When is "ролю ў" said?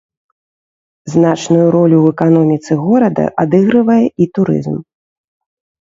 1.77-2.07